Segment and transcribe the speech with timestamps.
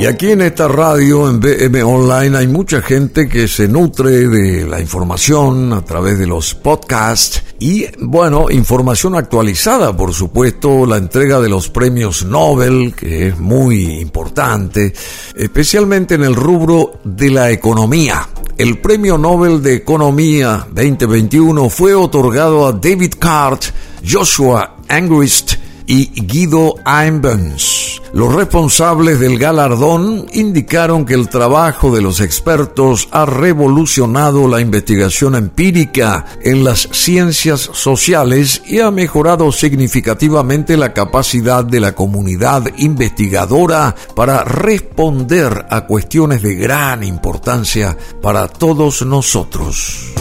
[0.00, 4.66] Y aquí en esta radio, en BM Online, hay mucha gente que se nutre de
[4.66, 11.38] la información a través de los podcasts y, bueno, información actualizada, por supuesto, la entrega
[11.38, 14.94] de los premios Nobel, que es muy importante,
[15.36, 18.26] especialmente en el rubro de la economía.
[18.56, 23.64] El Premio Nobel de Economía 2021 fue otorgado a David Cart,
[24.02, 25.59] Joshua Angrist
[25.90, 28.00] y Guido Einbens.
[28.12, 35.34] Los responsables del galardón indicaron que el trabajo de los expertos ha revolucionado la investigación
[35.34, 43.92] empírica en las ciencias sociales y ha mejorado significativamente la capacidad de la comunidad investigadora
[44.14, 50.19] para responder a cuestiones de gran importancia para todos nosotros.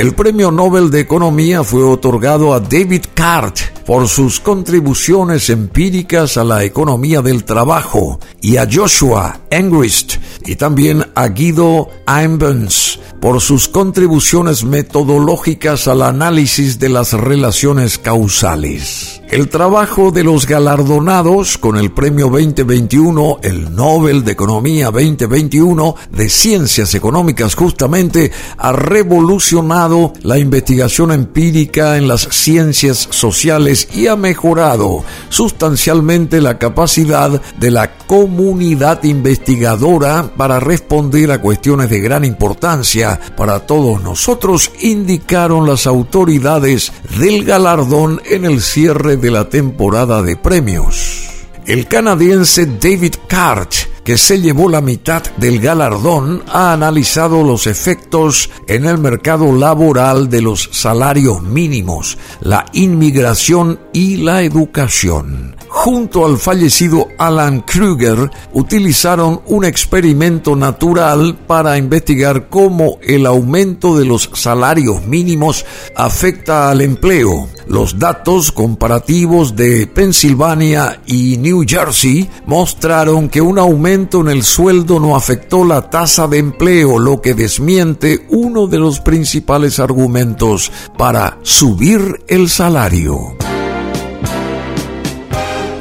[0.00, 6.44] El Premio Nobel de Economía fue otorgado a David Cart por sus contribuciones empíricas a
[6.44, 10.14] la economía del trabajo y a Joshua Engrist
[10.46, 19.19] y también a Guido Einbens por sus contribuciones metodológicas al análisis de las relaciones causales.
[19.30, 26.28] El trabajo de los galardonados con el Premio 2021, el Nobel de Economía 2021 de
[26.28, 35.04] Ciencias Económicas justamente, ha revolucionado la investigación empírica en las ciencias sociales y ha mejorado
[35.28, 43.60] sustancialmente la capacidad de la comunidad investigadora para responder a cuestiones de gran importancia para
[43.60, 51.28] todos nosotros, indicaron las autoridades del galardón en el cierre de la temporada de premios.
[51.66, 53.72] El canadiense David Cart,
[54.04, 60.28] que se llevó la mitad del galardón, ha analizado los efectos en el mercado laboral
[60.28, 69.40] de los salarios mínimos, la inmigración y la educación junto al fallecido Alan Kruger, utilizaron
[69.46, 77.48] un experimento natural para investigar cómo el aumento de los salarios mínimos afecta al empleo.
[77.68, 85.00] Los datos comparativos de Pensilvania y New Jersey mostraron que un aumento en el sueldo
[85.00, 91.38] no afectó la tasa de empleo, lo que desmiente uno de los principales argumentos para
[91.42, 93.39] subir el salario.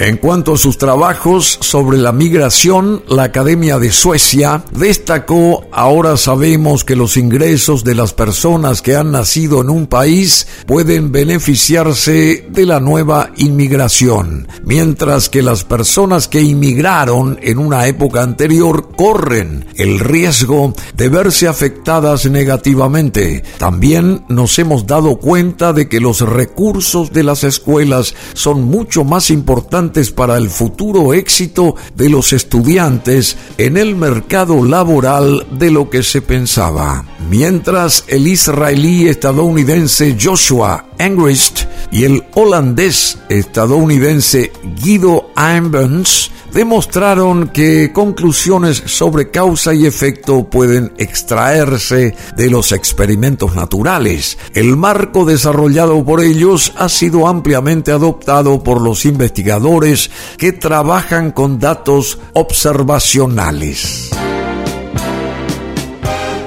[0.00, 6.84] En cuanto a sus trabajos sobre la migración, la Academia de Suecia destacó, ahora sabemos
[6.84, 12.66] que los ingresos de las personas que han nacido en un país pueden beneficiarse de
[12.66, 20.00] la nueva inmigración, mientras que las personas que inmigraron en una época anterior corren el
[20.00, 23.44] riesgo de verse afectadas negativamente.
[23.58, 29.30] También nos hemos dado cuenta de que los recursos de las escuelas son mucho más
[29.30, 29.83] importantes
[30.14, 36.22] para el futuro éxito de los estudiantes en el mercado laboral de lo que se
[36.22, 37.04] pensaba.
[37.30, 44.52] Mientras el israelí estadounidense Joshua Angrist y el holandés estadounidense
[44.82, 54.38] Guido Einbens demostraron que conclusiones sobre causa y efecto pueden extraerse de los experimentos naturales.
[54.54, 61.58] El marco desarrollado por ellos ha sido ampliamente adoptado por los investigadores que trabajan con
[61.58, 64.10] datos observacionales.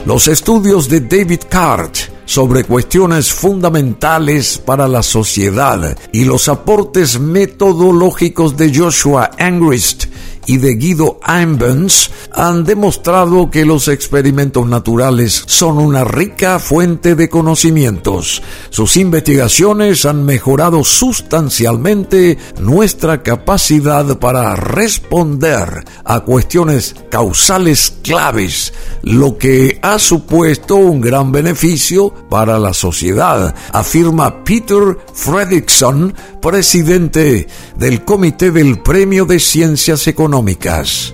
[0.05, 8.57] Los estudios de David Cart sobre cuestiones fundamentales para la sociedad y los aportes metodológicos
[8.57, 10.06] de Joshua Angrist
[10.47, 17.29] y de Guido Einbens han demostrado que los experimentos naturales son una rica fuente de
[17.29, 18.41] conocimientos.
[18.69, 29.79] Sus investigaciones han mejorado sustancialmente nuestra capacidad para responder a cuestiones causales claves, lo que
[29.81, 36.13] ha supuesto un gran beneficio para la sociedad, afirma Peter Fredrickson,
[36.47, 37.45] presidente
[37.75, 41.11] del Comité del Premio de Ciencias Económicas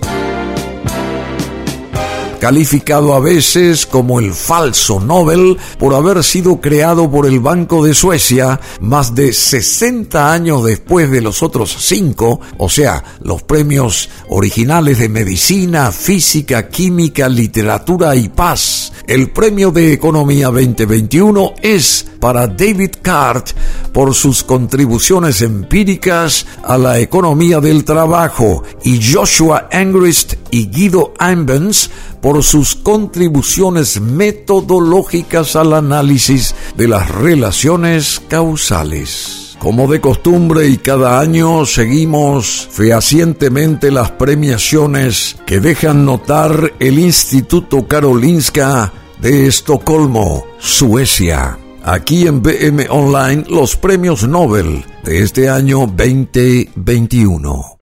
[2.44, 7.94] calificado a veces como el falso Nobel por haber sido creado por el Banco de
[7.94, 14.98] Suecia más de 60 años después de los otros cinco, o sea, los premios originales
[14.98, 18.92] de medicina, física, química, literatura y paz.
[19.06, 23.50] El premio de Economía 2021 es para David Cart
[23.92, 31.90] por sus contribuciones empíricas a la economía del trabajo y Joshua Angrist y Guido Einbens
[32.22, 39.58] por sus contribuciones metodológicas al análisis de las relaciones causales.
[39.58, 47.86] Como de costumbre y cada año seguimos fehacientemente las premiaciones que dejan notar el Instituto
[47.86, 51.58] Karolinska de Estocolmo, Suecia.
[51.86, 57.72] Aquí en BM Online los premios Nobel de este año 2021.